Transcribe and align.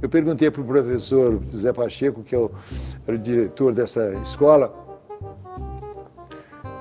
Eu 0.00 0.08
perguntei 0.08 0.50
para 0.50 0.60
o 0.60 0.64
professor 0.64 1.40
José 1.50 1.72
Pacheco, 1.72 2.22
que 2.22 2.34
é 2.34 2.38
o, 2.38 2.50
era 3.06 3.16
o 3.16 3.18
diretor 3.18 3.72
dessa 3.72 4.14
escola, 4.22 4.72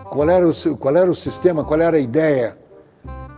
qual 0.09 0.29
era, 0.29 0.47
o, 0.47 0.77
qual 0.77 0.95
era 0.95 1.09
o 1.09 1.15
sistema, 1.15 1.63
qual 1.63 1.81
era 1.81 1.97
a 1.97 1.99
ideia. 1.99 2.57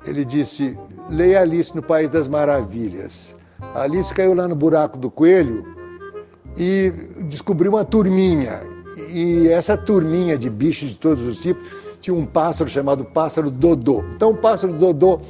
Ele 0.05 0.25
disse: 0.25 0.77
leia 1.09 1.41
Alice 1.41 1.75
no 1.75 1.81
País 1.81 2.09
das 2.09 2.27
Maravilhas. 2.27 3.35
A 3.73 3.83
Alice 3.83 4.13
caiu 4.13 4.33
lá 4.33 4.47
no 4.47 4.56
buraco 4.56 4.97
do 4.97 5.10
coelho 5.10 5.65
e 6.57 6.91
descobriu 7.28 7.71
uma 7.71 7.85
turminha. 7.85 8.62
E 9.12 9.47
essa 9.47 9.78
turminha 9.78 10.37
de 10.37 10.49
bichos 10.49 10.89
de 10.89 10.99
todos 10.99 11.23
os 11.23 11.39
tipos 11.39 11.67
tinha 12.01 12.15
um 12.15 12.26
pássaro 12.26 12.69
chamado 12.69 13.05
pássaro 13.05 13.49
Dodô. 13.49 14.03
Então 14.13 14.31
o 14.31 14.37
pássaro 14.37 14.73
Dodô 14.73 15.21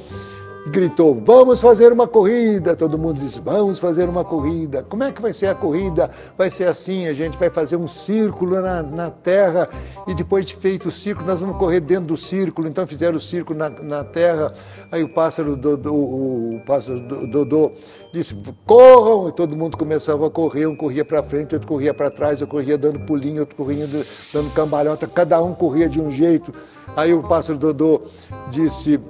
gritou: 0.66 1.14
Vamos 1.14 1.60
fazer 1.60 1.92
uma 1.92 2.06
corrida. 2.06 2.76
Todo 2.76 2.98
mundo 2.98 3.20
disse: 3.20 3.40
Vamos 3.40 3.78
fazer 3.78 4.08
uma 4.08 4.24
corrida. 4.24 4.82
Como 4.82 5.02
é 5.04 5.12
que 5.12 5.22
vai 5.22 5.32
ser 5.32 5.46
a 5.46 5.54
corrida? 5.54 6.10
Vai 6.36 6.50
ser 6.50 6.68
assim: 6.68 7.06
a 7.06 7.12
gente 7.12 7.38
vai 7.38 7.50
fazer 7.50 7.76
um 7.76 7.86
círculo 7.86 8.60
na, 8.60 8.82
na 8.82 9.10
terra 9.10 9.68
e 10.06 10.14
depois 10.14 10.46
de 10.46 10.54
feito 10.54 10.88
o 10.88 10.92
círculo, 10.92 11.26
nós 11.26 11.40
vamos 11.40 11.56
correr 11.56 11.80
dentro 11.80 12.06
do 12.06 12.16
círculo. 12.16 12.68
Então 12.68 12.86
fizeram 12.86 13.16
o 13.16 13.20
círculo 13.20 13.58
na, 13.58 13.70
na 13.70 14.04
terra. 14.04 14.52
Aí 14.90 15.02
o 15.02 15.08
pássaro 15.08 15.56
Dodô, 15.56 15.94
o 15.94 16.62
pássaro 16.66 17.00
Dodô 17.26 17.72
disse: 18.12 18.36
Corram! 18.66 19.28
E 19.28 19.32
todo 19.32 19.56
mundo 19.56 19.76
começava 19.76 20.26
a 20.26 20.30
correr. 20.30 20.66
Um 20.66 20.76
corria 20.76 21.04
para 21.04 21.22
frente, 21.22 21.54
outro 21.54 21.68
corria 21.68 21.94
para 21.94 22.10
trás, 22.10 22.40
outro 22.40 22.56
corria 22.56 22.76
dando 22.76 23.00
pulinho, 23.00 23.40
outro 23.40 23.56
corria 23.56 23.88
dando 24.32 24.52
cambalhota. 24.52 25.06
Cada 25.06 25.42
um 25.42 25.54
corria 25.54 25.88
de 25.88 26.00
um 26.00 26.10
jeito. 26.10 26.52
Aí 26.96 27.14
o 27.14 27.22
pássaro 27.22 27.58
Dodô 27.58 28.02
disse: 28.50 29.00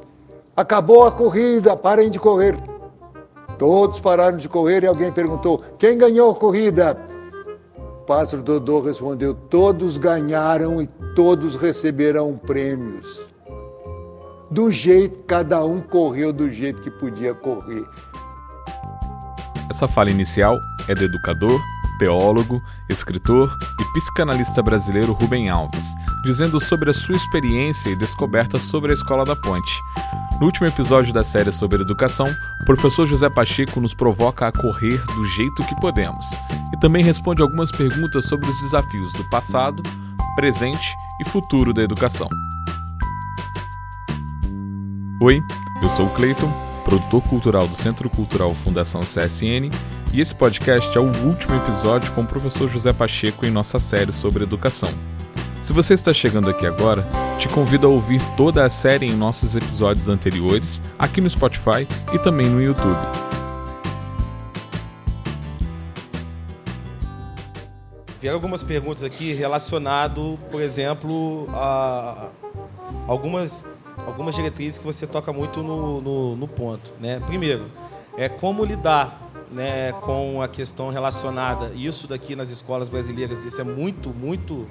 Acabou 0.61 1.07
a 1.07 1.11
corrida, 1.11 1.75
parem 1.75 2.11
de 2.11 2.21
correr. 2.21 2.55
Todos 3.59 3.99
pararam 3.99 4.37
de 4.37 4.47
correr 4.47 4.85
e 4.85 4.87
alguém 4.87 5.11
perguntou: 5.11 5.65
Quem 5.79 5.97
ganhou 5.97 6.33
a 6.33 6.35
corrida? 6.35 6.99
O 7.79 8.05
pássaro 8.05 8.43
Dodô 8.43 8.83
respondeu: 8.83 9.33
Todos 9.33 9.97
ganharam 9.97 10.83
e 10.83 10.87
todos 11.17 11.57
receberão 11.57 12.37
prêmios. 12.37 13.23
Do 14.51 14.71
jeito, 14.71 15.21
cada 15.21 15.65
um 15.65 15.81
correu 15.81 16.31
do 16.31 16.51
jeito 16.51 16.83
que 16.83 16.91
podia 16.91 17.33
correr. 17.33 17.87
Essa 19.71 19.89
fala 19.89 20.11
inicial 20.11 20.59
é 20.91 20.95
do 20.95 21.05
educador, 21.05 21.59
teólogo, 22.01 22.63
escritor 22.89 23.55
e 23.79 23.85
psicanalista 23.93 24.63
brasileiro 24.63 25.13
Rubem 25.13 25.51
Alves, 25.51 25.95
dizendo 26.25 26.59
sobre 26.59 26.89
a 26.89 26.95
sua 26.95 27.15
experiência 27.15 27.91
e 27.91 27.97
descoberta 27.97 28.59
sobre 28.59 28.91
a 28.91 28.95
Escola 28.95 29.23
da 29.23 29.37
Ponte. 29.37 29.71
No 30.41 30.47
último 30.47 30.67
episódio 30.67 31.13
da 31.13 31.23
série 31.23 31.53
sobre 31.53 31.83
educação, 31.83 32.27
o 32.63 32.65
professor 32.65 33.05
José 33.07 33.29
Pacheco 33.29 33.79
nos 33.79 33.93
provoca 33.93 34.49
a 34.49 34.53
correr 34.53 34.99
do 35.15 35.27
jeito 35.27 35.63
que 35.67 35.79
podemos 35.79 36.25
e 36.73 36.81
também 36.81 37.05
responde 37.05 37.43
algumas 37.43 37.71
perguntas 37.71 38.25
sobre 38.25 38.49
os 38.49 38.59
desafios 38.63 39.13
do 39.13 39.29
passado, 39.29 39.83
presente 40.35 40.97
e 41.21 41.29
futuro 41.29 41.75
da 41.75 41.83
educação. 41.83 42.29
Oi, 45.21 45.39
eu 45.83 45.89
sou 45.91 46.07
o 46.07 46.11
Cleiton, 46.15 46.51
produtor 46.83 47.21
cultural 47.25 47.69
do 47.69 47.75
Centro 47.75 48.09
Cultural 48.09 48.55
Fundação 48.55 49.03
CSN, 49.03 49.69
e 50.13 50.21
esse 50.21 50.35
podcast 50.35 50.97
é 50.97 51.01
o 51.01 51.07
último 51.25 51.55
episódio 51.57 52.13
com 52.13 52.23
o 52.23 52.27
professor 52.27 52.69
José 52.69 52.93
Pacheco 52.93 53.47
em 53.47 53.51
nossa 53.51 53.79
série 53.79 54.11
sobre 54.11 54.43
educação. 54.43 54.93
Se 55.63 55.73
você 55.73 55.95
está 55.95 56.13
chegando 56.13 56.51
aqui 56.51 56.67
agora, 56.67 57.07
te 57.39 57.49
convido 57.49 57.87
a 57.87 57.91
ouvir 57.91 58.21
toda 58.37 58.65
a 58.65 58.69
série 58.69 59.07
em 59.07 59.15
nossos 59.15 59.55
episódios 59.55 60.09
anteriores, 60.09 60.83
aqui 60.99 61.21
no 61.21 61.31
Spotify 61.31 61.87
e 62.13 62.19
também 62.19 62.49
no 62.49 62.61
YouTube. 62.61 62.99
Vieram 68.21 68.37
algumas 68.37 68.65
perguntas 68.65 69.05
aqui 69.05 69.33
relacionado, 69.33 70.39
por 70.51 70.61
exemplo, 70.61 71.49
a 71.53 72.31
algumas, 73.07 73.65
algumas 74.05 74.35
diretrizes 74.35 74.77
que 74.77 74.85
você 74.85 75.07
toca 75.07 75.33
muito 75.33 75.63
no, 75.63 76.01
no, 76.01 76.37
no 76.37 76.49
ponto. 76.49 76.93
Né? 77.01 77.21
Primeiro, 77.21 77.71
é 78.17 78.29
como 78.29 78.65
lidar 78.65 79.30
né, 79.53 79.93
com 79.93 80.41
a 80.43 80.49
questão 80.49 80.91
relacionada, 80.91 81.73
isso 81.75 82.07
daqui 82.07 82.37
nas 82.37 82.51
escolas 82.51 82.89
brasileiras, 82.89 83.45
isso 83.45 83.61
é 83.61 83.65
muito, 83.65 84.11
muito 84.11 84.67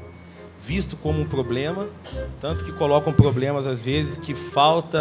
visto 0.61 0.97
como 0.97 1.21
um 1.21 1.25
problema, 1.25 1.87
tanto 2.39 2.65
que 2.65 2.71
colocam 2.73 3.13
problemas 3.13 3.65
às 3.65 3.83
vezes 3.83 4.17
que 4.17 4.33
falta 4.33 4.99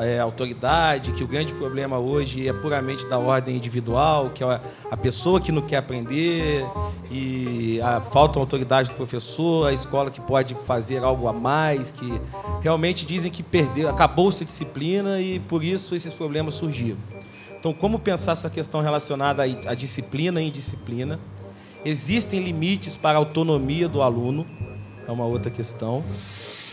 é, 0.00 0.20
autoridade, 0.20 1.12
que 1.12 1.24
o 1.24 1.26
grande 1.26 1.52
problema 1.52 1.98
hoje 1.98 2.46
é 2.48 2.52
puramente 2.52 3.04
da 3.06 3.18
ordem 3.18 3.56
individual, 3.56 4.30
que 4.30 4.44
é 4.44 4.60
a 4.90 4.96
pessoa 4.96 5.40
que 5.40 5.50
não 5.50 5.60
quer 5.62 5.78
aprender 5.78 6.64
e 7.10 7.80
a 7.82 8.00
falta 8.00 8.38
autoridade 8.38 8.90
do 8.90 8.94
professor, 8.94 9.66
a 9.66 9.72
escola 9.72 10.10
que 10.10 10.20
pode 10.20 10.54
fazer 10.54 11.02
algo 11.02 11.26
a 11.26 11.32
mais, 11.32 11.90
que 11.90 12.20
realmente 12.60 13.04
dizem 13.04 13.30
que 13.30 13.42
perdeu, 13.42 13.88
acabou-se 13.88 14.44
a 14.44 14.46
disciplina 14.46 15.20
e 15.20 15.40
por 15.40 15.64
isso 15.64 15.94
esses 15.94 16.12
problemas 16.12 16.54
surgiram. 16.54 17.15
Então, 17.58 17.72
como 17.72 17.98
pensar 17.98 18.32
essa 18.32 18.50
questão 18.50 18.80
relacionada 18.80 19.42
à 19.42 19.74
disciplina 19.74 20.40
e 20.40 20.48
indisciplina? 20.48 21.18
Existem 21.84 22.40
limites 22.40 22.96
para 22.96 23.18
a 23.18 23.20
autonomia 23.20 23.88
do 23.88 24.02
aluno 24.02 24.46
é 25.06 25.12
uma 25.12 25.24
outra 25.24 25.50
questão. 25.50 26.04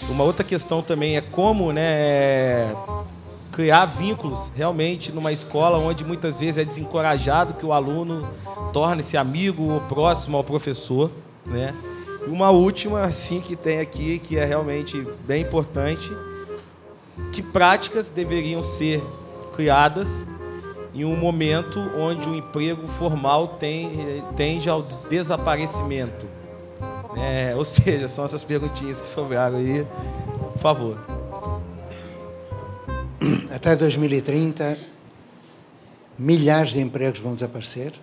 Uma 0.09 0.23
outra 0.23 0.43
questão 0.43 0.81
também 0.81 1.15
é 1.15 1.21
como 1.21 1.71
né, 1.71 2.75
criar 3.51 3.85
vínculos 3.85 4.51
realmente 4.55 5.11
numa 5.11 5.31
escola 5.31 5.77
onde 5.77 6.03
muitas 6.03 6.39
vezes 6.39 6.57
é 6.57 6.65
desencorajado 6.65 7.53
que 7.53 7.65
o 7.65 7.71
aluno 7.71 8.27
torne-se 8.73 9.15
amigo 9.15 9.71
ou 9.71 9.81
próximo 9.81 10.35
ao 10.35 10.43
professor. 10.43 11.11
Né? 11.45 11.73
E 12.25 12.29
uma 12.29 12.49
última, 12.49 13.03
assim, 13.03 13.39
que 13.39 13.55
tem 13.55 13.79
aqui, 13.79 14.19
que 14.19 14.37
é 14.37 14.45
realmente 14.45 15.05
bem 15.25 15.43
importante, 15.43 16.09
que 17.31 17.43
práticas 17.43 18.09
deveriam 18.09 18.63
ser 18.63 19.01
criadas 19.55 20.25
em 20.93 21.03
um 21.03 21.15
momento 21.15 21.79
onde 21.97 22.29
o 22.29 22.35
emprego 22.35 22.87
formal 22.87 23.47
tem, 23.59 24.23
tende 24.35 24.69
ao 24.69 24.83
desaparecimento. 25.09 26.27
É, 27.17 27.55
ou 27.55 27.65
seja, 27.65 28.07
são 28.07 28.25
essas 28.25 28.43
perguntinhas 28.43 29.01
que 29.01 29.09
sobraram 29.09 29.57
aí. 29.57 29.85
Por 30.53 30.59
favor. 30.59 30.97
Até 33.53 33.75
2030, 33.75 34.77
milhares 36.17 36.71
de 36.71 36.79
empregos 36.79 37.19
vão 37.19 37.33
desaparecer. 37.33 37.93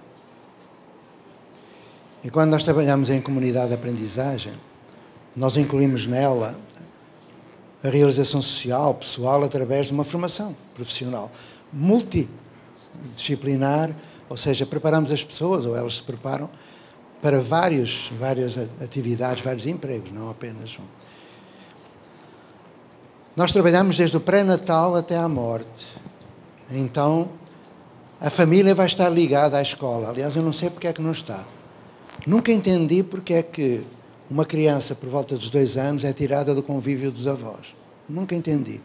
E 2.24 2.30
quando 2.30 2.50
nós 2.50 2.62
trabalhamos 2.62 3.08
em 3.08 3.20
comunidade 3.20 3.68
de 3.68 3.74
aprendizagem, 3.74 4.52
nós 5.34 5.56
incluímos 5.56 6.06
nela 6.06 6.58
a 7.82 7.88
realização 7.88 8.42
social, 8.42 8.94
pessoal, 8.94 9.42
através 9.42 9.86
de 9.86 9.92
uma 9.92 10.04
formação 10.04 10.54
profissional 10.74 11.30
multidisciplinar, 13.00 13.90
ou 14.28 14.36
seja, 14.36 14.64
preparamos 14.64 15.10
as 15.10 15.24
pessoas, 15.24 15.66
ou 15.66 15.76
elas 15.76 15.96
se 15.96 16.02
preparam, 16.02 16.48
para 17.20 17.40
vários, 17.40 18.10
várias 18.18 18.56
atividades, 18.82 19.42
vários 19.42 19.66
empregos, 19.66 20.10
não 20.10 20.30
apenas 20.30 20.78
um. 20.78 21.00
Nós 23.36 23.52
trabalhamos 23.52 23.96
desde 23.96 24.16
o 24.16 24.20
pré-natal 24.20 24.96
até 24.96 25.16
à 25.16 25.28
morte. 25.28 25.86
Então, 26.70 27.28
a 28.20 28.28
família 28.28 28.74
vai 28.74 28.86
estar 28.86 29.08
ligada 29.08 29.56
à 29.56 29.62
escola. 29.62 30.08
Aliás, 30.08 30.36
eu 30.36 30.42
não 30.42 30.52
sei 30.52 30.68
porque 30.68 30.86
é 30.86 30.92
que 30.92 31.00
não 31.00 31.12
está. 31.12 31.44
Nunca 32.26 32.52
entendi 32.52 33.02
porque 33.02 33.34
é 33.34 33.42
que 33.42 33.82
uma 34.30 34.44
criança 34.44 34.94
por 34.94 35.08
volta 35.08 35.36
dos 35.36 35.48
dois 35.48 35.76
anos 35.76 36.04
é 36.04 36.12
tirada 36.12 36.54
do 36.54 36.62
convívio 36.62 37.10
dos 37.10 37.26
avós. 37.26 37.74
Nunca 38.08 38.34
entendi. 38.34 38.80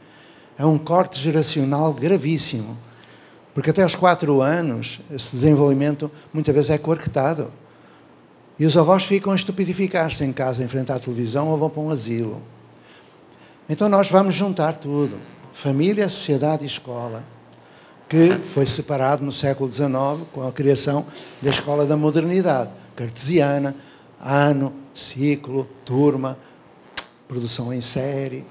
É 0.58 0.66
um 0.66 0.78
corte 0.78 1.20
geracional 1.20 1.94
gravíssimo. 1.94 2.78
Porque 3.56 3.70
até 3.70 3.84
aos 3.84 3.96
quatro 3.96 4.42
anos, 4.42 5.00
esse 5.10 5.32
desenvolvimento 5.32 6.12
muitas 6.34 6.54
vezes 6.54 6.70
é 6.70 6.78
coartado. 6.78 7.54
E 8.60 8.66
os 8.66 8.76
avós 8.76 9.06
ficam 9.06 9.32
a 9.32 9.36
estupidificar-se 9.36 10.26
em 10.26 10.34
casa, 10.34 10.62
em 10.62 10.68
frente 10.68 10.92
à 10.92 11.00
televisão 11.00 11.48
ou 11.48 11.58
vão 11.58 11.70
para 11.70 11.82
um 11.82 11.90
asilo. 11.90 12.42
Então 13.70 13.88
nós 13.88 14.12
vamos 14.12 14.36
juntar 14.36 14.74
tudo: 14.74 15.18
família, 15.54 16.10
sociedade 16.10 16.64
e 16.64 16.68
escola, 16.68 17.24
que 18.10 18.30
foi 18.32 18.66
separado 18.66 19.24
no 19.24 19.32
século 19.32 19.72
XIX 19.72 20.28
com 20.34 20.46
a 20.46 20.52
criação 20.52 21.06
da 21.42 21.50
Escola 21.50 21.86
da 21.86 21.96
Modernidade, 21.96 22.72
cartesiana, 22.94 23.74
ano, 24.20 24.74
ciclo, 24.94 25.66
turma, 25.86 26.38
produção 27.26 27.74
em 27.74 27.80
série. 27.80 28.46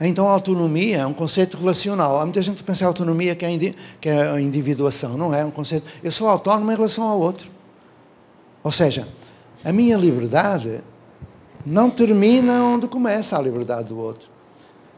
Então 0.00 0.28
a 0.28 0.32
autonomia 0.32 0.98
é 0.98 1.06
um 1.06 1.12
conceito 1.12 1.56
relacional. 1.56 2.20
Há 2.20 2.24
muita 2.24 2.40
gente 2.40 2.58
que 2.58 2.62
pensa 2.62 2.84
em 2.84 2.86
autonomia 2.86 3.34
que 3.34 3.44
é, 3.44 3.74
que 4.00 4.08
é 4.08 4.30
a 4.30 4.40
individuação. 4.40 5.16
Não 5.16 5.34
é, 5.34 5.40
é 5.40 5.44
um 5.44 5.50
conceito. 5.50 5.86
Eu 6.02 6.12
sou 6.12 6.28
autónomo 6.28 6.70
em 6.70 6.74
relação 6.74 7.04
ao 7.04 7.18
outro. 7.18 7.48
Ou 8.62 8.70
seja, 8.70 9.08
a 9.64 9.72
minha 9.72 9.96
liberdade 9.96 10.80
não 11.66 11.90
termina 11.90 12.62
onde 12.62 12.86
começa 12.86 13.36
a 13.36 13.42
liberdade 13.42 13.88
do 13.88 13.98
outro. 13.98 14.28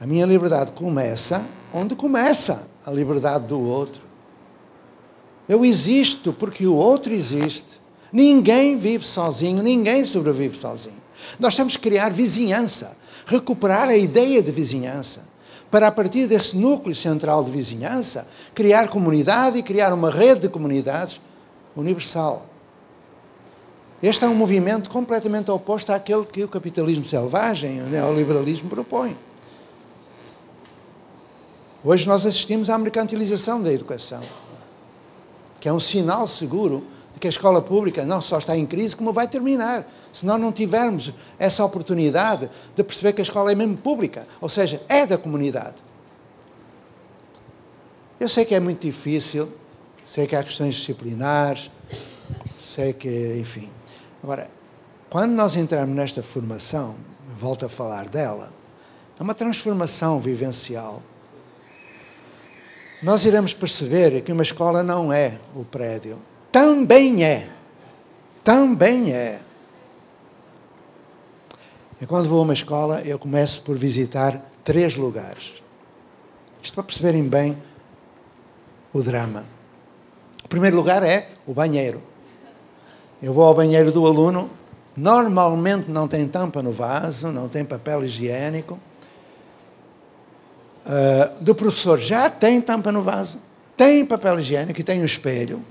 A 0.01 0.07
minha 0.07 0.27
liberdade 0.27 0.73
começa 0.73 1.45
onde 1.73 1.95
começa 1.95 2.69
a 2.85 2.91
liberdade 2.91 3.47
do 3.47 3.61
outro. 3.61 4.03
Eu 5.49 5.65
existo 5.65 6.33
porque 6.33 6.67
o 6.67 6.75
outro 6.75 7.13
existe. 7.13 7.81
Ninguém 8.13 8.77
vive 8.77 9.07
sozinho, 9.07 9.63
ninguém 9.63 10.05
sobrevive 10.05 10.57
sozinho. 10.57 11.01
Nós 11.39 11.55
temos 11.55 11.77
que 11.77 11.83
criar 11.83 12.11
vizinhança, 12.11 12.97
recuperar 13.27 13.89
a 13.89 13.97
ideia 13.97 14.43
de 14.43 14.51
vizinhança, 14.51 15.23
para 15.71 15.87
a 15.87 15.93
partir 15.93 16.27
desse 16.27 16.57
núcleo 16.57 16.95
central 16.95 17.45
de 17.45 17.51
vizinhança, 17.51 18.27
criar 18.55 18.89
comunidade 18.89 19.59
e 19.59 19.63
criar 19.63 19.93
uma 19.93 20.11
rede 20.11 20.43
de 20.43 20.49
comunidades 20.49 21.21
universal. 21.77 22.47
Este 24.03 24.25
é 24.25 24.29
um 24.29 24.35
movimento 24.35 24.89
completamente 24.89 25.51
oposto 25.51 25.91
àquele 25.91 26.25
que 26.25 26.43
o 26.43 26.49
capitalismo 26.49 27.05
selvagem, 27.05 27.83
o 27.83 27.87
neoliberalismo 27.87 28.69
propõe. 28.69 29.17
Hoje 31.85 32.07
nós 32.07 32.27
assistimos 32.27 32.69
à 32.69 32.77
mercantilização 32.77 33.63
da 33.63 33.73
educação, 33.73 34.23
que 35.61 35.69
é 35.69 35.73
um 35.73 35.81
sinal 35.81 36.27
seguro 36.27 36.83
que 37.21 37.27
a 37.27 37.31
escola 37.31 37.61
pública 37.61 38.05
não 38.05 38.21
só 38.21 38.39
está 38.39 38.57
em 38.57 38.65
crise, 38.65 38.97
como 38.97 39.13
vai 39.13 39.29
terminar. 39.29 39.87
Se 40.13 40.25
nós 40.25 40.41
não 40.41 40.51
tivermos 40.51 41.13
essa 41.39 41.65
oportunidade 41.65 42.51
de 42.75 42.83
perceber 42.83 43.13
que 43.13 43.21
a 43.21 43.23
escola 43.23 43.53
é 43.53 43.55
mesmo 43.55 43.77
pública, 43.77 44.27
ou 44.41 44.49
seja, 44.49 44.83
é 44.89 45.07
da 45.07 45.19
comunidade. 45.19 45.77
Eu 48.19 48.29
sei 48.29 48.45
que 48.45 48.55
é 48.55 48.61
muito 48.61 48.81
difícil, 48.81 49.53
sei 50.05 50.27
que 50.27 50.35
há 50.35 50.43
questões 50.43 50.75
disciplinares, 50.75 51.71
sei 52.57 52.93
que, 52.93 53.37
enfim. 53.39 53.69
Agora, 54.23 54.51
quando 55.09 55.33
nós 55.33 55.57
entramos 55.57 55.95
nesta 55.95 56.23
formação, 56.23 56.97
volto 57.39 57.67
a 57.67 57.69
falar 57.69 58.09
dela, 58.09 58.53
é 59.19 59.23
uma 59.23 59.35
transformação 59.35 60.19
vivencial. 60.19 61.03
Nós 63.03 63.25
iremos 63.25 63.55
perceber 63.55 64.21
que 64.23 64.33
uma 64.33 64.43
escola 64.43 64.83
não 64.83 65.13
é 65.13 65.39
o 65.55 65.65
prédio. 65.65 66.19
Também 66.51 67.25
é. 67.25 67.49
Também 68.43 69.13
é. 69.13 69.41
E 72.01 72.07
quando 72.07 72.29
vou 72.29 72.41
a 72.41 72.43
uma 72.43 72.55
escola, 72.55 73.03
eu 73.03 73.19
começo 73.19 73.63
por 73.63 73.77
visitar 73.77 74.41
três 74.65 74.97
lugares. 74.97 75.55
Isto 76.63 76.75
para 76.75 76.85
perceberem 76.85 77.29
bem 77.29 77.57
o 78.93 79.03
drama. 79.03 79.45
O 80.45 80.49
primeiro 80.49 80.77
lugar 80.77 81.03
é 81.03 81.29
o 81.47 81.53
banheiro. 81.53 82.03
Eu 83.23 83.35
vou 83.35 83.45
ao 83.45 83.55
banheiro 83.55 83.93
do 83.93 84.07
aluno, 84.07 84.51
normalmente 84.97 85.91
não 85.91 86.09
tem 86.09 86.27
tampa 86.27 86.63
no 86.63 86.73
vaso, 86.73 87.29
não 87.29 87.49
tem 87.49 87.65
papel 87.65 88.05
higiênico. 88.05 88.79
Uh, 90.87 91.43
do 91.43 91.55
professor 91.55 91.99
já 91.99 92.31
tem 92.31 92.61
tampa 92.61 92.91
no 92.91 93.03
vaso, 93.03 93.39
tem 93.77 94.05
papel 94.07 94.41
higiênico 94.41 94.81
e 94.81 94.83
tem 94.83 95.03
um 95.03 95.05
espelho. 95.05 95.63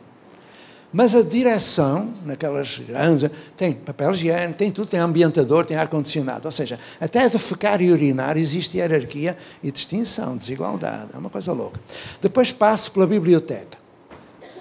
Mas 0.91 1.13
a 1.15 1.21
direção, 1.21 2.11
naquelas 2.25 2.79
grandes, 2.79 3.29
tem 3.55 3.73
papel 3.73 4.11
higiênico, 4.11 4.57
tem 4.57 4.71
tudo, 4.71 4.89
tem 4.89 4.99
ambientador, 4.99 5.65
tem 5.65 5.77
ar-condicionado. 5.77 6.47
Ou 6.47 6.51
seja, 6.51 6.79
até 6.99 7.29
de 7.29 7.37
ficar 7.37 7.79
e 7.79 7.91
urinar 7.91 8.37
existe 8.37 8.77
hierarquia 8.77 9.37
e 9.61 9.71
distinção, 9.71 10.35
desigualdade. 10.35 11.09
É 11.13 11.17
uma 11.17 11.29
coisa 11.29 11.53
louca. 11.53 11.79
Depois 12.19 12.51
passo 12.51 12.91
pela 12.91 13.05
biblioteca 13.05 13.77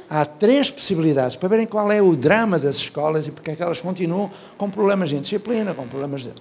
há 0.09 0.25
três 0.25 0.71
possibilidades 0.71 1.37
para 1.37 1.49
verem 1.49 1.67
qual 1.67 1.91
é 1.93 2.01
o 2.01 2.17
drama 2.17 2.59
das 2.59 2.77
escolas 2.77 3.27
e 3.27 3.31
porque 3.31 3.51
é 3.51 3.57
que 3.57 3.63
elas 3.63 3.81
continuam 3.81 4.31
com 4.57 4.71
problemas 4.71 5.11
de 5.11 5.19
disciplina, 5.19 5.75
com 5.75 5.87
problemas 5.87 6.23
de... 6.23 6.33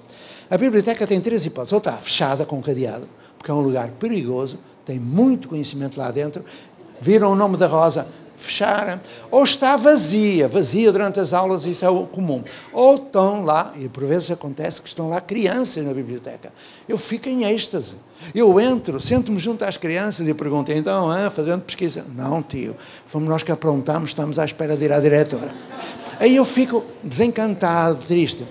A 0.49 0.57
biblioteca 0.57 1.05
tem 1.05 1.19
três 1.19 1.45
hipóteses. 1.45 1.73
Ou 1.73 1.79
está 1.79 1.93
fechada 1.93 2.45
com 2.45 2.61
cadeado, 2.61 3.07
porque 3.37 3.51
é 3.51 3.53
um 3.53 3.59
lugar 3.59 3.89
perigoso, 3.91 4.57
tem 4.85 4.97
muito 4.97 5.49
conhecimento 5.49 5.97
lá 5.97 6.09
dentro. 6.11 6.45
Viram 7.01 7.33
o 7.33 7.35
nome 7.35 7.57
da 7.57 7.67
Rosa? 7.67 8.07
Fecharam, 8.37 9.01
ou 9.31 9.43
está 9.43 9.75
vazia, 9.75 10.47
vazia 10.47 10.91
durante 10.91 11.19
as 11.19 11.33
aulas, 11.33 11.65
isso 11.65 11.83
é 11.83 11.89
o 11.89 12.05
comum. 12.05 12.43
Ou 12.71 12.95
estão 12.95 13.43
lá, 13.43 13.73
e 13.75 13.89
por 13.89 14.05
vezes 14.05 14.29
acontece 14.29 14.81
que 14.81 14.87
estão 14.87 15.09
lá 15.09 15.19
crianças 15.19 15.83
na 15.83 15.93
biblioteca. 15.93 16.53
Eu 16.87 16.97
fico 16.97 17.27
em 17.27 17.43
êxtase. 17.43 17.95
Eu 18.33 18.59
entro, 18.59 18.99
sento-me 18.99 19.39
junto 19.39 19.65
às 19.65 19.77
crianças 19.77 20.27
e 20.27 20.33
pergunto, 20.33 20.71
então, 20.71 21.11
ah, 21.11 21.29
fazendo 21.29 21.61
pesquisa? 21.61 22.05
Não, 22.15 22.41
tio, 22.41 22.75
fomos 23.07 23.27
nós 23.27 23.43
que 23.43 23.51
aprontamos, 23.51 24.11
estamos 24.11 24.37
à 24.39 24.45
espera 24.45 24.77
de 24.77 24.85
ir 24.85 24.91
à 24.91 24.99
diretora. 24.99 25.53
Aí 26.19 26.35
eu 26.35 26.45
fico 26.45 26.85
desencantado, 27.03 27.97
triste. 28.07 28.45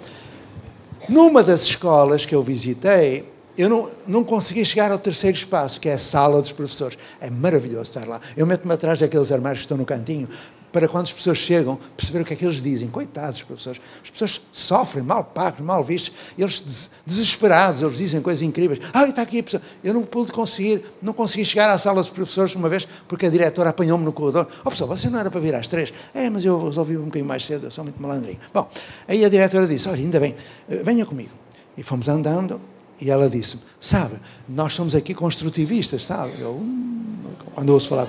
Numa 1.09 1.43
das 1.43 1.63
escolas 1.63 2.27
que 2.27 2.35
eu 2.35 2.43
visitei, 2.43 3.25
eu 3.57 3.69
não, 3.69 3.91
não 4.07 4.25
consegui 4.25 4.65
chegar 4.65 4.91
ao 4.93 4.99
terceiro 4.99 5.37
espaço, 5.37 5.81
que 5.81 5.89
é 5.89 5.95
a 5.95 5.99
sala 5.99 6.41
dos 6.43 6.53
professores. 6.53 6.99
É 7.21 7.31
maravilhoso 7.31 7.85
estar 7.85 8.07
lá. 8.07 8.21
Eu 8.37 8.47
meto-me 8.47 8.75
atrás 8.75 8.99
daqueles 8.99 9.33
armários 9.33 9.61
que 9.61 9.65
estão 9.65 9.77
no 9.77 9.85
cantinho, 9.85 10.29
para 10.77 10.89
quando 10.89 11.05
as 11.05 11.13
pessoas 11.13 11.39
chegam, 11.39 11.79
perceber 11.97 12.21
o 12.21 12.25
que 12.25 12.35
é 12.35 12.37
que 12.37 12.45
eles 12.45 12.63
dizem. 12.63 12.87
Coitados, 12.89 13.43
professores. 13.43 13.81
As 14.05 14.11
pessoas 14.11 14.43
sofrem, 14.53 15.03
mal 15.03 15.25
pagos, 15.25 15.61
mal 15.61 15.83
vistos, 15.83 16.13
eles 16.37 16.91
desesperados, 17.07 17.81
eles 17.81 17.97
dizem 17.97 18.21
coisas 18.21 18.43
incríveis. 18.43 18.81
Ah, 18.93 19.09
está 19.09 19.23
aqui 19.23 19.39
a 19.39 19.43
pessoa. 19.43 19.63
Eu 19.83 19.95
não 19.95 20.03
pude 20.03 20.33
conseguir, 20.33 20.85
não 21.01 21.15
consegui 21.15 21.47
chegar 21.47 21.73
à 21.73 21.79
sala 21.79 22.03
dos 22.03 22.11
professores 22.11 22.55
uma 22.55 22.69
vez, 22.69 22.87
porque 23.09 23.25
a 23.25 23.31
diretora 23.31 23.71
apanhou-me 23.71 24.05
no 24.05 24.13
corredor. 24.13 24.49
Oh, 24.63 24.69
pessoal, 24.69 24.89
você 24.91 25.09
não 25.09 25.19
era 25.19 25.31
para 25.31 25.41
vir 25.41 25.55
às 25.55 25.67
três? 25.67 25.95
É, 26.13 26.29
mas 26.29 26.45
eu 26.45 26.63
resolvi 26.67 26.95
um 26.99 27.05
bocadinho 27.05 27.25
mais 27.25 27.47
cedo, 27.47 27.69
eu 27.69 27.71
sou 27.71 27.83
muito 27.83 28.01
malandrinho. 28.03 28.39
Bom, 28.53 28.69
aí 29.09 29.25
a 29.25 29.31
diretora 29.31 29.67
disse, 29.67 29.89
olha, 29.89 30.03
ainda 30.03 30.21
bem, 30.21 30.37
eh, 30.69 30.83
venha 30.85 31.07
comigo. 31.07 31.31
E 31.75 31.83
fomos 31.83 32.07
andando, 32.07 32.61
e 33.01 33.11
ela 33.11 33.29
disse 33.29 33.59
sabe, 33.81 34.17
nós 34.49 34.75
somos 34.75 34.95
aqui 34.95 35.15
construtivistas, 35.15 36.05
sabe? 36.05 36.33
Eu, 36.41 36.53
hum, 36.53 37.25
quando 37.55 37.71
ouço 37.71 37.89
falar 37.89 38.07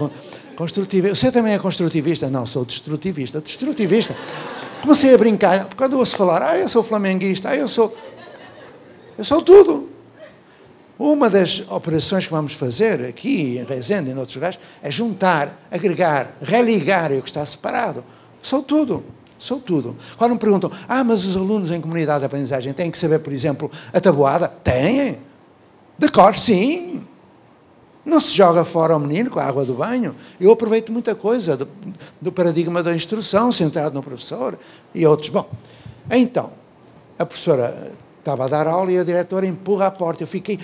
construtivista, 0.55 1.15
você 1.15 1.31
também 1.31 1.53
é 1.53 1.59
construtivista? 1.59 2.29
Não, 2.29 2.45
sou 2.45 2.65
destrutivista. 2.65 3.39
Destrutivista. 3.39 4.15
Comecei 4.81 5.13
a 5.13 5.17
brincar, 5.17 5.67
quando 5.75 5.97
ouço 5.97 6.15
falar, 6.15 6.41
ah, 6.41 6.57
eu 6.57 6.69
sou 6.69 6.83
flamenguista, 6.83 7.49
ah, 7.49 7.55
eu 7.55 7.67
sou. 7.67 7.95
Eu 9.17 9.25
sou 9.25 9.41
tudo. 9.41 9.89
Uma 10.97 11.29
das 11.29 11.63
operações 11.69 12.25
que 12.25 12.31
vamos 12.31 12.53
fazer 12.53 13.05
aqui 13.05 13.57
em 13.57 13.63
Rezende 13.63 14.09
e 14.09 14.13
em 14.13 14.17
outros 14.17 14.35
lugares 14.35 14.59
é 14.81 14.89
juntar, 14.89 15.67
agregar, 15.69 16.35
religar 16.41 17.11
o 17.11 17.21
que 17.21 17.29
está 17.29 17.45
separado. 17.45 18.03
Sou 18.41 18.63
tudo. 18.63 19.03
Sou 19.37 19.59
tudo. 19.59 19.95
Quando 20.17 20.33
me 20.33 20.39
perguntam, 20.39 20.71
ah, 20.87 21.03
mas 21.03 21.23
os 21.25 21.35
alunos 21.35 21.71
em 21.71 21.79
comunidade 21.79 22.19
de 22.19 22.25
aprendizagem 22.25 22.73
têm 22.73 22.89
que 22.89 22.97
saber, 22.97 23.19
por 23.19 23.31
exemplo, 23.31 23.71
a 23.93 23.99
tabuada? 23.99 24.47
Têm. 24.47 25.19
De 25.97 26.09
cor, 26.09 26.35
sim. 26.35 27.03
Não 28.05 28.19
se 28.19 28.35
joga 28.35 28.63
fora 28.63 28.95
o 28.95 28.99
menino 28.99 29.29
com 29.29 29.39
a 29.39 29.43
água 29.43 29.65
do 29.65 29.73
banho. 29.73 30.15
Eu 30.39 30.51
aproveito 30.51 30.91
muita 30.91 31.13
coisa 31.13 31.57
do, 31.57 31.67
do 32.21 32.31
paradigma 32.31 32.81
da 32.81 32.95
instrução, 32.95 33.51
centrado 33.51 33.93
no 33.93 34.01
professor 34.01 34.57
e 34.95 35.05
outros. 35.05 35.29
Bom, 35.29 35.49
então, 36.09 36.51
a 37.19 37.25
professora 37.25 37.91
estava 38.19 38.45
a 38.45 38.47
dar 38.47 38.67
aula 38.67 38.91
e 38.91 38.97
a 38.97 39.03
diretora 39.03 39.45
empurra 39.45 39.87
a 39.87 39.91
porta. 39.91 40.23
Eu 40.23 40.27
fiquei 40.27 40.57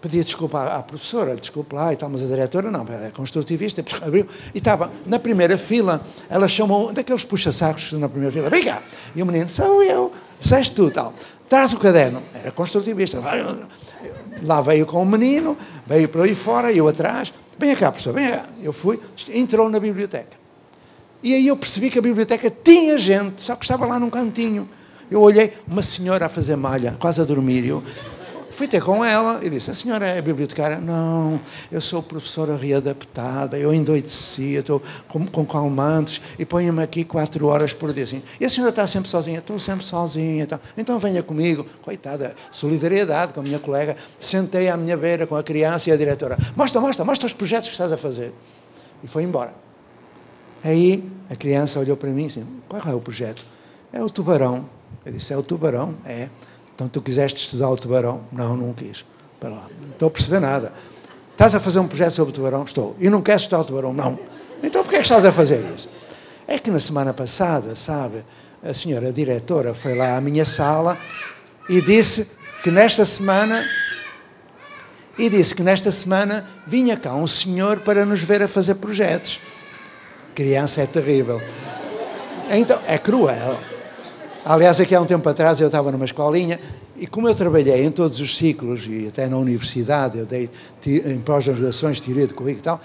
pedia 0.00 0.24
desculpa 0.24 0.64
à, 0.64 0.82
professora, 0.82 1.36
desculpa 1.36 1.76
lá 1.76 1.92
e 1.92 1.96
tal, 1.96 2.08
mas 2.08 2.22
a 2.22 2.26
diretora 2.26 2.70
não, 2.70 2.86
é 2.88 3.10
construtivista, 3.10 3.84
abriu, 4.00 4.26
e 4.54 4.58
estava 4.58 4.90
na 5.06 5.18
primeira 5.18 5.58
fila, 5.58 6.04
ela 6.28 6.48
chamou 6.48 6.92
daqueles 6.92 7.24
puxa-sacos 7.24 7.92
na 7.92 8.08
primeira 8.08 8.32
fila, 8.32 8.48
vem 8.48 8.64
cá, 8.64 8.82
e 9.14 9.22
o 9.22 9.26
menino, 9.26 9.48
sou 9.50 9.82
eu, 9.82 10.12
és 10.50 10.68
tu, 10.68 10.90
tal, 10.90 11.12
traz 11.48 11.72
o 11.74 11.78
caderno, 11.78 12.22
era 12.32 12.50
construtivista, 12.50 13.18
lá 14.42 14.60
veio 14.62 14.86
com 14.86 15.02
o 15.02 15.06
menino, 15.06 15.56
veio 15.86 16.08
para 16.08 16.24
aí 16.24 16.34
fora, 16.34 16.72
eu 16.72 16.88
atrás, 16.88 17.32
vem 17.58 17.74
cá, 17.76 17.92
professor, 17.92 18.14
vem 18.14 18.30
cá, 18.30 18.46
eu 18.62 18.72
fui, 18.72 18.98
entrou 19.28 19.68
na 19.68 19.78
biblioteca, 19.78 20.40
e 21.22 21.34
aí 21.34 21.46
eu 21.46 21.56
percebi 21.56 21.90
que 21.90 21.98
a 21.98 22.02
biblioteca 22.02 22.50
tinha 22.50 22.98
gente, 22.98 23.42
só 23.42 23.54
que 23.54 23.64
estava 23.64 23.84
lá 23.84 23.98
num 23.98 24.08
cantinho, 24.08 24.66
eu 25.10 25.20
olhei, 25.20 25.52
uma 25.66 25.82
senhora 25.82 26.26
a 26.26 26.28
fazer 26.28 26.56
malha, 26.56 26.96
quase 26.98 27.20
a 27.20 27.24
dormir, 27.24 27.66
eu 27.66 27.82
Fui 28.60 28.68
ter 28.68 28.82
com 28.82 29.02
ela 29.02 29.40
e 29.42 29.48
disse: 29.48 29.70
A 29.70 29.74
senhora 29.74 30.06
é 30.06 30.20
bibliotecária? 30.20 30.76
Não, 30.76 31.40
eu 31.72 31.80
sou 31.80 32.02
professora 32.02 32.54
readaptada, 32.54 33.56
eu 33.58 33.72
endoideci, 33.72 34.56
estou 34.56 34.82
com, 35.08 35.26
com 35.26 35.46
calmantes 35.46 36.20
e 36.38 36.44
ponho-me 36.44 36.82
aqui 36.82 37.02
quatro 37.02 37.46
horas 37.46 37.72
por 37.72 37.90
dia. 37.94 38.04
Assim. 38.04 38.22
E 38.38 38.44
a 38.44 38.50
senhora 38.50 38.68
está 38.68 38.86
sempre 38.86 39.08
sozinha? 39.08 39.38
Estou 39.38 39.58
sempre 39.58 39.82
sozinha. 39.82 40.42
Então, 40.42 40.60
então 40.76 40.98
venha 40.98 41.22
comigo. 41.22 41.64
Coitada, 41.80 42.36
solidariedade 42.52 43.32
com 43.32 43.40
a 43.40 43.42
minha 43.42 43.58
colega. 43.58 43.96
Sentei 44.20 44.68
à 44.68 44.76
minha 44.76 44.94
beira 44.94 45.26
com 45.26 45.36
a 45.36 45.42
criança 45.42 45.88
e 45.88 45.92
a 45.94 45.96
diretora: 45.96 46.36
Mostra, 46.54 46.82
mostra, 46.82 47.02
mostra 47.02 47.26
os 47.28 47.32
projetos 47.32 47.70
que 47.70 47.74
estás 47.74 47.90
a 47.90 47.96
fazer. 47.96 48.30
E 49.02 49.08
foi 49.08 49.22
embora. 49.22 49.54
Aí 50.62 51.02
a 51.30 51.34
criança 51.34 51.80
olhou 51.80 51.96
para 51.96 52.10
mim 52.10 52.24
e 52.24 52.26
disse: 52.26 52.44
Qual 52.68 52.82
é 52.86 52.94
o 52.94 53.00
projeto? 53.00 53.42
É 53.90 54.02
o 54.02 54.10
tubarão. 54.10 54.68
Eu 55.02 55.12
disse: 55.12 55.32
É 55.32 55.36
o 55.38 55.42
tubarão? 55.42 55.94
É. 56.04 56.28
Então 56.80 56.88
tu 56.88 57.02
quiseste 57.02 57.44
estudar 57.44 57.68
o 57.68 57.76
tubarão? 57.76 58.22
Não, 58.32 58.56
não 58.56 58.72
quis. 58.72 59.04
Para 59.38 59.50
lá. 59.50 59.66
Não 59.82 59.90
estou 59.90 60.08
a 60.08 60.10
perceber 60.10 60.40
nada. 60.40 60.72
Estás 61.32 61.54
a 61.54 61.60
fazer 61.60 61.78
um 61.78 61.86
projeto 61.86 62.12
sobre 62.12 62.32
o 62.32 62.34
tubarão? 62.34 62.64
Estou. 62.64 62.96
E 62.98 63.10
não 63.10 63.20
queres 63.20 63.42
estudar 63.42 63.60
o 63.60 63.64
tubarão? 63.66 63.92
Não. 63.92 64.18
Então 64.62 64.82
porquê 64.82 64.96
é 64.96 65.00
estás 65.02 65.26
a 65.26 65.30
fazer 65.30 65.62
isso? 65.76 65.90
É 66.48 66.58
que 66.58 66.70
na 66.70 66.80
semana 66.80 67.12
passada, 67.12 67.76
sabe, 67.76 68.24
a 68.64 68.72
senhora 68.72 69.12
diretora 69.12 69.74
foi 69.74 69.94
lá 69.94 70.16
à 70.16 70.22
minha 70.22 70.46
sala 70.46 70.96
e 71.68 71.82
disse 71.82 72.26
que 72.62 72.70
nesta 72.70 73.04
semana 73.04 73.62
e 75.18 75.28
disse 75.28 75.54
que 75.54 75.62
nesta 75.62 75.92
semana 75.92 76.48
vinha 76.66 76.96
cá 76.96 77.14
um 77.14 77.26
senhor 77.26 77.80
para 77.80 78.06
nos 78.06 78.22
ver 78.22 78.40
a 78.40 78.48
fazer 78.48 78.76
projetos. 78.76 79.38
Criança 80.34 80.80
é 80.80 80.86
terrível. 80.86 81.42
Então, 82.50 82.80
é 82.86 82.96
cruel. 82.96 83.58
Aliás, 84.44 84.80
aqui 84.80 84.94
há 84.94 85.00
um 85.00 85.06
tempo 85.06 85.28
atrás 85.28 85.60
eu 85.60 85.66
estava 85.66 85.92
numa 85.92 86.06
escolinha 86.06 86.58
e 86.96 87.06
como 87.06 87.28
eu 87.28 87.34
trabalhei 87.34 87.84
em 87.84 87.90
todos 87.90 88.20
os 88.20 88.36
ciclos 88.36 88.86
e 88.86 89.08
até 89.08 89.28
na 89.28 89.36
universidade, 89.36 90.18
eu 90.18 90.24
dei 90.24 90.48
em 90.86 91.18
pós-graduações, 91.18 92.00
tirei 92.00 92.26
de 92.26 92.32
currículo 92.32 92.60
e 92.60 92.62
tal, 92.62 92.80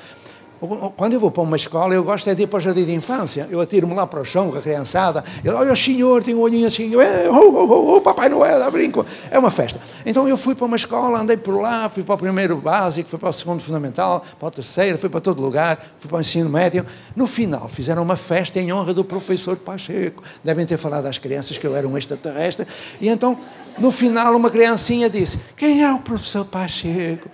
quando 0.95 1.13
eu 1.13 1.19
vou 1.19 1.29
para 1.29 1.43
uma 1.43 1.55
escola, 1.55 1.93
eu 1.93 2.03
gosto 2.03 2.29
é 2.29 2.35
de 2.35 2.43
ir 2.43 2.47
para 2.47 2.57
o 2.57 2.59
jardim 2.59 2.85
de 2.85 2.93
infância. 2.93 3.47
Eu 3.51 3.59
atiro-me 3.59 3.93
lá 3.93 4.07
para 4.07 4.21
o 4.21 4.25
chão 4.25 4.51
com 4.51 4.57
a 4.57 4.62
criançada. 4.62 5.24
Eu, 5.43 5.55
olha, 5.55 5.74
o 5.74 5.75
senhor 5.75 6.24
tem 6.24 6.33
um 6.33 6.39
olhinho 6.39 6.67
assim. 6.67 6.93
É, 6.95 7.29
oh, 7.29 7.35
oh, 7.35 7.65
oh, 7.65 7.95
oh, 7.95 8.01
Papai 8.01 8.29
Noel, 8.29 8.71
brinco. 8.71 9.05
É 9.29 9.38
uma 9.38 9.51
festa. 9.51 9.79
Então 10.05 10.27
eu 10.27 10.38
fui 10.38 10.55
para 10.55 10.65
uma 10.65 10.75
escola, 10.75 11.19
andei 11.19 11.38
por 11.38 11.59
lá, 11.59 11.89
fui 11.89 12.03
para 12.03 12.15
o 12.15 12.17
primeiro 12.17 12.55
básico, 12.57 13.09
fui 13.09 13.19
para 13.19 13.29
o 13.29 13.33
segundo 13.33 13.62
fundamental, 13.62 14.25
para 14.39 14.47
o 14.47 14.51
terceiro, 14.51 14.97
fui 14.97 15.09
para 15.09 15.21
todo 15.21 15.41
lugar, 15.41 15.77
fui 16.00 16.09
para 16.09 16.17
o 16.17 16.21
ensino 16.21 16.50
médio. 16.50 16.85
No 17.15 17.27
final, 17.27 17.67
fizeram 17.67 18.01
uma 18.01 18.15
festa 18.15 18.59
em 18.59 18.71
honra 18.71 18.93
do 18.93 19.03
professor 19.03 19.57
Pacheco. 19.57 20.24
Devem 20.43 20.65
ter 20.65 20.77
falado 20.77 21.05
às 21.05 21.17
crianças 21.17 21.57
que 21.57 21.67
eu 21.67 21.75
era 21.75 21.88
um 21.88 21.97
extraterrestre. 21.97 22.65
E 23.01 23.09
então, 23.09 23.38
no 23.77 23.91
final, 23.91 24.35
uma 24.35 24.50
criancinha 24.50 25.09
disse: 25.09 25.39
Quem 25.57 25.83
é 25.83 25.91
o 25.91 26.00
professor 26.00 26.45
Pacheco? 26.45 27.29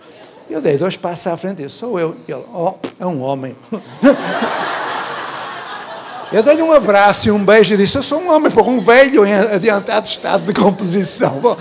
Eu 0.51 0.61
dei 0.61 0.77
dois 0.77 0.97
passos 0.97 1.27
à 1.27 1.37
frente 1.37 1.61
e 1.61 1.65
disse, 1.65 1.77
sou 1.77 1.97
eu. 1.97 2.17
E 2.27 2.31
ele, 2.31 2.43
oh, 2.53 2.73
é 2.99 3.05
um 3.05 3.21
homem. 3.21 3.55
Eu 6.31 6.41
dei-lhe 6.41 6.61
um 6.61 6.71
abraço 6.71 7.27
e 7.27 7.31
um 7.31 7.43
beijo 7.43 7.73
e 7.73 7.77
disse, 7.77 7.97
eu 7.97 8.01
sou 8.03 8.21
um 8.21 8.31
homem, 8.33 8.49
um 8.65 8.79
velho 8.79 9.25
em 9.25 9.33
adiantado 9.33 10.07
estado 10.07 10.45
de 10.45 10.53
composição. 10.53 11.41
Bom, 11.41 11.57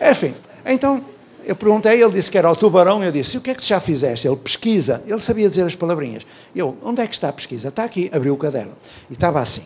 enfim, 0.00 0.34
então 0.66 1.04
eu 1.44 1.54
perguntei, 1.54 2.02
ele 2.02 2.10
disse 2.10 2.28
que 2.28 2.36
era 2.36 2.50
o 2.50 2.56
tubarão, 2.56 3.04
eu 3.04 3.12
disse, 3.12 3.38
o 3.38 3.40
que 3.40 3.50
é 3.50 3.54
que 3.54 3.60
tu 3.60 3.66
já 3.66 3.78
fizeste? 3.78 4.26
Ele, 4.26 4.34
pesquisa. 4.34 5.04
Ele 5.06 5.20
sabia 5.20 5.48
dizer 5.48 5.62
as 5.62 5.76
palavrinhas. 5.76 6.26
Eu, 6.52 6.76
onde 6.82 7.00
é 7.00 7.06
que 7.06 7.14
está 7.14 7.28
a 7.28 7.32
pesquisa? 7.32 7.68
Está 7.68 7.84
aqui, 7.84 8.10
abriu 8.12 8.34
o 8.34 8.36
caderno. 8.36 8.72
E 9.08 9.12
estava 9.12 9.40
assim. 9.40 9.62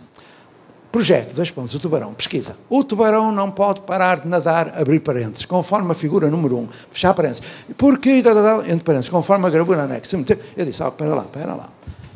Projeto, 0.97 1.35
dois 1.35 1.51
pontos, 1.51 1.75
o 1.75 1.79
tubarão, 1.79 2.15
pesquisa. 2.15 2.57
O 2.71 2.83
tubarão 2.83 3.31
não 3.31 3.51
pode 3.51 3.81
parar 3.81 4.21
de 4.21 4.29
nadar, 4.29 4.73
abrir 4.81 5.01
parênteses, 5.01 5.45
conforme 5.45 5.93
a 5.93 5.95
figura 5.95 6.31
número 6.31 6.57
um, 6.57 6.69
fechar 6.91 7.13
parênteses. 7.13 7.43
Porquê, 7.77 8.13
entre 8.13 8.83
parênteses, 8.83 9.11
conforme 9.11 9.47
a 9.47 9.51
gravura 9.51 9.83
anexa. 9.83 10.17
Eu 10.57 10.65
disse, 10.65 10.83
oh, 10.83 10.91
para 10.91 11.15
lá, 11.15 11.25
para 11.25 11.55
lá. 11.55 11.69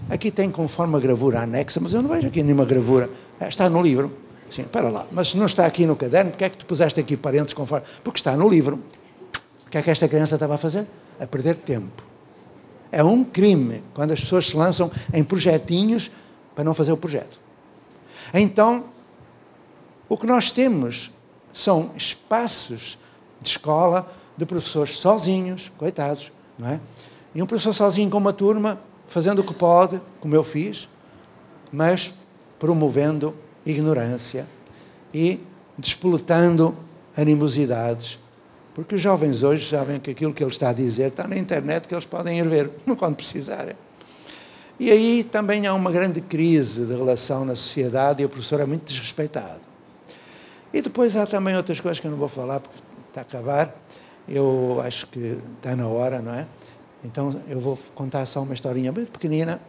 Aqui 0.08 0.30
tem 0.30 0.50
conforme 0.50 0.96
a 0.96 0.98
gravura 0.98 1.42
anexa, 1.42 1.78
mas 1.78 1.92
eu 1.92 2.00
não 2.00 2.08
vejo 2.08 2.28
aqui 2.28 2.42
nenhuma 2.42 2.64
gravura. 2.64 3.10
É, 3.38 3.48
está 3.48 3.68
no 3.68 3.82
livro. 3.82 4.16
Sim, 4.50 4.64
para 4.64 4.88
lá. 4.88 5.04
Mas 5.12 5.28
se 5.28 5.36
não 5.36 5.44
está 5.44 5.66
aqui 5.66 5.84
no 5.84 5.94
caderno, 5.94 6.30
porquê 6.30 6.44
é 6.44 6.48
que 6.48 6.56
tu 6.56 6.64
puseste 6.64 6.98
aqui 6.98 7.18
parênteses 7.18 7.52
conforme... 7.52 7.84
Porque 8.02 8.18
está 8.18 8.34
no 8.34 8.48
livro. 8.48 8.80
O 9.66 9.70
que 9.70 9.76
é 9.76 9.82
que 9.82 9.90
esta 9.90 10.08
criança 10.08 10.36
estava 10.36 10.54
a 10.54 10.58
fazer? 10.58 10.86
A 11.20 11.26
perder 11.26 11.56
tempo. 11.58 12.02
É 12.90 13.04
um 13.04 13.24
crime 13.24 13.82
quando 13.92 14.12
as 14.12 14.20
pessoas 14.20 14.48
se 14.48 14.56
lançam 14.56 14.90
em 15.12 15.22
projetinhos 15.22 16.10
para 16.54 16.64
não 16.64 16.72
fazer 16.72 16.92
o 16.92 16.96
projeto. 16.96 17.49
Então, 18.32 18.84
o 20.08 20.16
que 20.16 20.26
nós 20.26 20.50
temos 20.50 21.10
são 21.52 21.90
espaços 21.96 22.98
de 23.40 23.48
escola 23.48 24.12
de 24.36 24.46
professores 24.46 24.96
sozinhos, 24.98 25.70
coitados, 25.76 26.32
não 26.58 26.68
é? 26.68 26.80
E 27.34 27.42
um 27.42 27.46
professor 27.46 27.72
sozinho 27.72 28.10
com 28.10 28.18
uma 28.18 28.32
turma, 28.32 28.80
fazendo 29.08 29.40
o 29.40 29.44
que 29.44 29.54
pode, 29.54 30.00
como 30.20 30.34
eu 30.34 30.42
fiz, 30.42 30.88
mas 31.72 32.14
promovendo 32.58 33.34
ignorância 33.64 34.46
e 35.14 35.40
despoletando 35.76 36.76
animosidades. 37.16 38.18
Porque 38.74 38.94
os 38.94 39.00
jovens 39.00 39.42
hoje 39.42 39.68
sabem 39.68 39.98
que 39.98 40.10
aquilo 40.10 40.32
que 40.32 40.42
ele 40.42 40.50
está 40.50 40.70
a 40.70 40.72
dizer 40.72 41.08
está 41.08 41.26
na 41.26 41.36
internet, 41.36 41.86
que 41.86 41.94
eles 41.94 42.06
podem 42.06 42.38
ir 42.38 42.48
ver 42.48 42.70
quando 42.98 43.16
precisarem. 43.16 43.74
E 44.80 44.90
aí 44.90 45.22
também 45.22 45.66
há 45.66 45.74
uma 45.74 45.92
grande 45.92 46.22
crise 46.22 46.86
de 46.86 46.94
relação 46.94 47.44
na 47.44 47.54
sociedade 47.54 48.22
e 48.22 48.24
o 48.24 48.30
professor 48.30 48.60
é 48.60 48.64
muito 48.64 48.90
desrespeitado. 48.90 49.60
E 50.72 50.80
depois 50.80 51.14
há 51.16 51.26
também 51.26 51.54
outras 51.54 51.78
coisas 51.78 52.00
que 52.00 52.06
eu 52.06 52.10
não 52.10 52.16
vou 52.16 52.28
falar 52.28 52.60
porque 52.60 52.78
está 53.08 53.20
a 53.20 53.22
acabar. 53.22 53.76
Eu 54.26 54.80
acho 54.82 55.06
que 55.08 55.36
está 55.58 55.76
na 55.76 55.86
hora, 55.86 56.22
não 56.22 56.32
é? 56.32 56.46
Então 57.04 57.42
eu 57.46 57.60
vou 57.60 57.78
contar 57.94 58.24
só 58.24 58.40
uma 58.40 58.54
historinha 58.54 58.90
bem 58.90 59.04
pequenina 59.04 59.60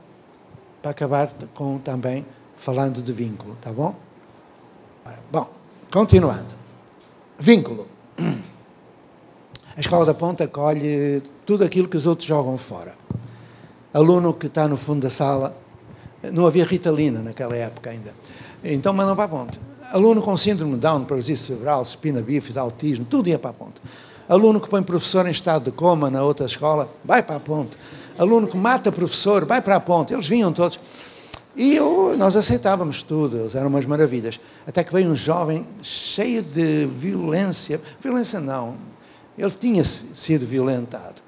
para 0.81 0.91
acabar 0.91 1.29
com 1.53 1.77
também 1.77 2.25
falando 2.55 3.01
de 3.01 3.11
vínculo, 3.11 3.57
tá 3.61 3.73
bom? 3.73 3.93
Bom, 5.29 5.49
continuando. 5.91 6.55
Vínculo. 7.37 7.85
A 9.75 9.79
escola 9.79 10.05
da 10.05 10.13
ponta 10.13 10.45
acolhe 10.45 11.21
tudo 11.45 11.65
aquilo 11.65 11.89
que 11.89 11.97
os 11.97 12.07
outros 12.07 12.25
jogam 12.25 12.57
fora 12.57 13.00
aluno 13.93 14.33
que 14.33 14.47
está 14.47 14.67
no 14.67 14.77
fundo 14.77 15.01
da 15.01 15.09
sala, 15.09 15.55
não 16.31 16.45
havia 16.45 16.65
ritalina 16.65 17.19
naquela 17.19 17.55
época 17.55 17.89
ainda, 17.89 18.13
então 18.63 18.93
mandam 18.93 19.15
para 19.15 19.25
a 19.25 19.27
ponte. 19.27 19.59
Aluno 19.91 20.21
com 20.21 20.37
síndrome 20.37 20.75
de 20.75 20.79
Down, 20.79 21.03
paralisia 21.03 21.35
cerebral, 21.35 21.81
espina 21.81 22.21
bífida, 22.21 22.61
autismo, 22.61 23.05
tudo 23.05 23.27
ia 23.27 23.37
para 23.37 23.49
a 23.49 23.53
ponte. 23.53 23.81
Aluno 24.29 24.61
que 24.61 24.69
põe 24.69 24.81
professor 24.81 25.27
em 25.27 25.31
estado 25.31 25.65
de 25.65 25.71
coma 25.71 26.09
na 26.09 26.23
outra 26.23 26.45
escola, 26.45 26.89
vai 27.03 27.21
para 27.21 27.35
a 27.35 27.39
ponte. 27.39 27.77
Aluno 28.17 28.47
que 28.47 28.55
mata 28.55 28.89
professor, 28.89 29.43
vai 29.43 29.61
para 29.61 29.75
a 29.75 29.79
ponte. 29.81 30.13
Eles 30.13 30.27
vinham 30.27 30.53
todos. 30.53 30.79
E 31.53 31.75
eu, 31.75 32.15
nós 32.17 32.37
aceitávamos 32.37 33.01
tudo, 33.01 33.49
eram 33.53 33.67
umas 33.67 33.85
maravilhas. 33.85 34.39
Até 34.65 34.85
que 34.85 34.93
veio 34.93 35.09
um 35.09 35.15
jovem 35.15 35.67
cheio 35.81 36.41
de 36.41 36.85
violência. 36.85 37.81
Violência 37.99 38.39
não, 38.39 38.75
ele 39.37 39.51
tinha 39.51 39.83
sido 39.83 40.45
violentado. 40.45 41.21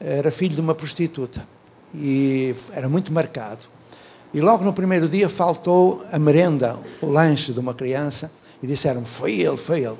Era 0.00 0.32
filho 0.32 0.56
de 0.56 0.60
uma 0.60 0.74
prostituta 0.74 1.46
e 1.94 2.54
era 2.72 2.88
muito 2.88 3.12
marcado. 3.12 3.64
E 4.32 4.40
logo 4.40 4.64
no 4.64 4.72
primeiro 4.72 5.08
dia 5.08 5.28
faltou 5.28 6.02
a 6.10 6.18
merenda, 6.18 6.78
o 7.00 7.06
lanche 7.06 7.52
de 7.52 7.60
uma 7.60 7.74
criança, 7.74 8.32
e 8.62 8.66
disseram 8.66 9.04
foi 9.04 9.40
ele, 9.40 9.56
foi 9.56 9.84
ele. 9.84 9.98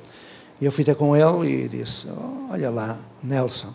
E 0.60 0.64
eu 0.64 0.72
fui 0.72 0.84
ter 0.84 0.94
com 0.94 1.16
ele 1.16 1.64
e 1.64 1.68
disse, 1.68 2.06
olha 2.50 2.70
lá, 2.70 2.98
Nelson, 3.22 3.74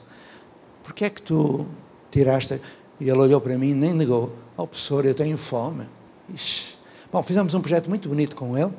por 0.84 0.94
que 0.94 1.06
é 1.06 1.10
que 1.10 1.22
tu 1.22 1.66
tiraste... 2.12 2.62
E 3.00 3.08
ele 3.08 3.20
olhou 3.20 3.40
para 3.40 3.56
mim 3.58 3.76
nem 3.76 3.94
negou, 3.94 4.34
oh 4.56 4.66
professor, 4.66 5.06
eu 5.06 5.14
tenho 5.14 5.38
fome. 5.38 5.86
Ixi. 6.34 6.76
Bom, 7.12 7.22
fizemos 7.22 7.54
um 7.54 7.62
projeto 7.62 7.88
muito 7.88 8.10
bonito 8.10 8.36
com 8.36 8.58
ele, 8.58 8.72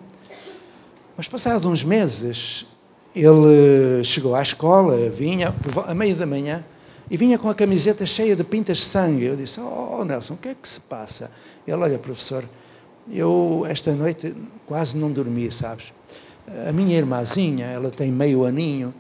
mas 1.17 1.29
passados 1.29 1.65
uns 1.65 1.85
meses, 1.85 2.67
ele 3.15 4.03
chegou 4.03 4.35
à 4.35 4.43
escola, 4.43 5.09
vinha, 5.09 5.55
a 5.87 5.95
meio 5.95 6.17
da 6.17 6.27
manhã, 6.27 6.65
e 7.11 7.17
vinha 7.17 7.39
com 7.39 7.49
a 7.49 7.55
camiseta 7.55 8.05
cheia 8.07 8.37
de 8.37 8.45
pintas 8.45 8.79
de 8.79 8.85
sangue. 8.85 9.25
Eu 9.25 9.37
disse: 9.37 9.61
Oh, 9.61 10.05
Nelson, 10.05 10.35
o 10.35 10.37
que 10.37 10.49
é 10.49 10.55
que 10.55 10.69
se 10.69 10.81
passa? 10.81 11.31
Ele, 11.67 11.77
olha, 11.77 11.99
professor, 11.99 12.45
eu 13.11 13.65
esta 13.69 13.93
noite 13.93 14.35
quase 14.67 14.97
não 14.97 15.11
dormi, 15.11 15.51
sabes? 15.51 15.93
A 16.67 16.73
minha 16.73 16.97
irmãzinha, 16.97 17.67
ela 17.67 17.91
tem 17.91 18.11
meio 18.11 18.45
aninho, 18.45 18.95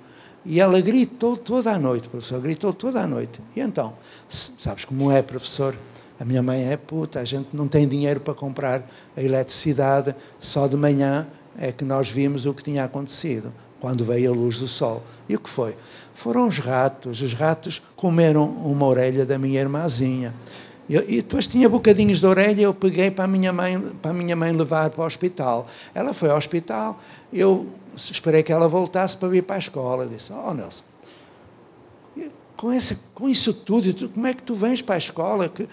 e 0.44 0.60
ela 0.60 0.80
gritou 0.80 1.36
toda 1.36 1.72
a 1.72 1.78
noite, 1.78 2.08
professor, 2.08 2.40
gritou 2.40 2.72
toda 2.72 3.00
a 3.02 3.06
noite. 3.06 3.40
E 3.54 3.60
então, 3.60 3.94
sabes 4.28 4.84
como 4.84 5.10
é, 5.10 5.22
professor? 5.22 5.74
A 6.20 6.24
minha 6.24 6.42
mãe 6.42 6.70
é 6.70 6.76
puta, 6.76 7.20
a 7.20 7.24
gente 7.24 7.48
não 7.52 7.68
tem 7.68 7.86
dinheiro 7.86 8.18
para 8.20 8.34
comprar 8.34 8.90
a 9.16 9.22
eletricidade, 9.22 10.14
só 10.40 10.66
de 10.66 10.76
manhã 10.76 11.26
é 11.56 11.70
que 11.70 11.84
nós 11.84 12.10
vimos 12.10 12.44
o 12.46 12.54
que 12.54 12.62
tinha 12.62 12.84
acontecido, 12.84 13.52
quando 13.80 14.04
veio 14.04 14.32
a 14.32 14.34
luz 14.34 14.58
do 14.58 14.68
sol. 14.68 15.02
E 15.28 15.36
o 15.36 15.40
que 15.40 15.48
foi? 15.48 15.76
foram 16.18 16.48
os 16.48 16.58
ratos. 16.58 17.22
Os 17.22 17.32
ratos 17.32 17.80
comeram 17.94 18.44
uma 18.44 18.84
orelha 18.86 19.24
da 19.24 19.38
minha 19.38 19.60
irmãzinha. 19.60 20.34
E, 20.88 21.22
depois 21.22 21.46
tinha 21.46 21.68
bocadinhos 21.68 22.18
de 22.18 22.26
orelha, 22.26 22.62
eu 22.62 22.74
peguei 22.74 23.10
para 23.10 23.24
a 23.24 23.28
minha 23.28 23.52
mãe, 23.52 23.78
para 24.02 24.12
minha 24.12 24.34
mãe 24.34 24.52
levar 24.52 24.90
para 24.90 25.02
o 25.02 25.06
hospital. 25.06 25.68
Ela 25.94 26.12
foi 26.12 26.30
ao 26.30 26.36
hospital, 26.36 26.98
eu 27.32 27.68
esperei 27.94 28.42
que 28.42 28.50
ela 28.50 28.66
voltasse 28.68 29.16
para 29.16 29.28
vir 29.28 29.42
para 29.42 29.56
a 29.56 29.58
escola. 29.58 30.04
Eu 30.04 30.08
disse: 30.08 30.32
Oh, 30.32 30.52
Nelson, 30.52 30.82
com, 32.56 32.72
esse, 32.72 32.96
com 33.14 33.28
isso 33.28 33.52
tudo, 33.54 33.92
tu, 33.92 34.08
como 34.08 34.26
é 34.26 34.34
que 34.34 34.42
tu 34.42 34.54
vens 34.54 34.82
para 34.82 34.96
a 34.96 34.98
escola? 34.98 35.48
Que, 35.48 35.68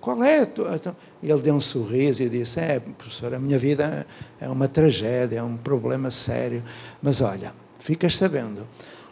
qual 0.00 0.22
é 0.22 0.40
a 0.40 0.46
tua. 0.46 0.76
Então, 0.76 0.96
ele 1.22 1.40
deu 1.42 1.54
um 1.54 1.60
sorriso 1.60 2.22
e 2.22 2.28
disse: 2.28 2.60
É, 2.60 2.78
professor, 2.78 3.34
a 3.34 3.38
minha 3.38 3.58
vida 3.58 4.06
é 4.40 4.48
uma 4.48 4.68
tragédia, 4.68 5.38
é 5.38 5.42
um 5.42 5.56
problema 5.56 6.10
sério. 6.10 6.62
Mas 7.02 7.20
olha, 7.20 7.52
ficas 7.78 8.16
sabendo, 8.16 8.66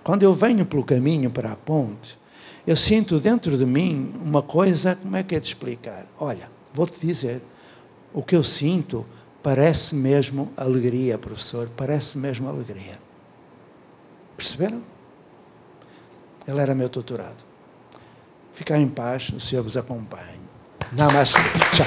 quando 0.04 0.22
eu 0.22 0.32
venho 0.32 0.64
pelo 0.64 0.84
caminho 0.84 1.30
para 1.30 1.52
a 1.52 1.56
ponte, 1.56 2.18
eu 2.66 2.76
sinto 2.76 3.18
dentro 3.18 3.56
de 3.56 3.66
mim 3.66 4.12
uma 4.24 4.42
coisa, 4.42 4.94
como 4.94 5.16
é 5.16 5.22
que 5.22 5.34
é 5.34 5.40
de 5.40 5.46
explicar? 5.46 6.06
Olha, 6.18 6.48
vou-te 6.72 6.98
dizer, 7.04 7.42
o 8.12 8.22
que 8.22 8.36
eu 8.36 8.44
sinto 8.44 9.04
parece 9.42 9.94
mesmo 9.94 10.52
alegria, 10.56 11.18
professor, 11.18 11.68
parece 11.76 12.18
mesmo 12.18 12.48
alegria. 12.48 12.98
Perceberam? 14.36 14.82
Ele 16.46 16.60
era 16.60 16.74
meu 16.74 16.88
tutorado. 16.88 17.44
Ficar 18.52 18.78
em 18.78 18.88
paz, 18.88 19.30
o 19.30 19.40
Senhor 19.40 19.62
vos 19.62 19.76
acompanhe. 19.76 20.45
Namastê. 20.92 21.40
Tchau. 21.72 21.86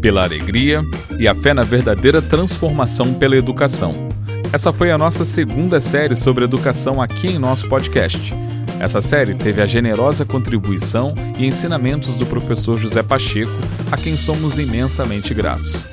Pela 0.00 0.22
alegria 0.22 0.82
e 1.18 1.26
a 1.28 1.34
fé 1.34 1.54
na 1.54 1.62
verdadeira 1.62 2.20
transformação 2.20 3.14
pela 3.14 3.36
educação. 3.36 3.92
Essa 4.52 4.72
foi 4.72 4.90
a 4.90 4.98
nossa 4.98 5.24
segunda 5.24 5.80
série 5.80 6.14
sobre 6.14 6.44
educação 6.44 7.00
aqui 7.00 7.28
em 7.28 7.38
nosso 7.38 7.68
podcast. 7.68 8.34
Essa 8.84 9.00
série 9.00 9.34
teve 9.34 9.62
a 9.62 9.66
generosa 9.66 10.26
contribuição 10.26 11.14
e 11.38 11.46
ensinamentos 11.46 12.16
do 12.16 12.26
professor 12.26 12.78
José 12.78 13.02
Pacheco, 13.02 13.50
a 13.90 13.96
quem 13.96 14.14
somos 14.14 14.58
imensamente 14.58 15.32
gratos. 15.32 15.86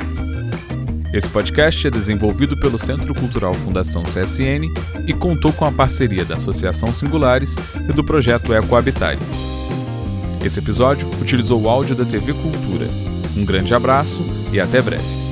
Esse 1.13 1.29
podcast 1.29 1.87
é 1.87 1.89
desenvolvido 1.89 2.59
pelo 2.59 2.77
Centro 2.77 3.15
Cultural 3.15 3.53
Fundação 3.53 4.03
CSN 4.03 4.67
e 5.07 5.13
contou 5.13 5.53
com 5.53 5.63
a 5.63 5.71
parceria 5.71 6.25
da 6.25 6.35
Associação 6.35 6.93
Singulares 6.93 7.55
e 7.89 7.93
do 7.93 8.03
projeto 8.03 8.53
Ecohabitat. 8.53 9.17
Esse 10.43 10.59
episódio 10.59 11.07
utilizou 11.21 11.61
o 11.61 11.69
áudio 11.69 11.95
da 11.95 12.03
TV 12.03 12.33
Cultura. 12.33 12.87
Um 13.37 13.45
grande 13.45 13.73
abraço 13.73 14.21
e 14.51 14.59
até 14.59 14.81
breve. 14.81 15.30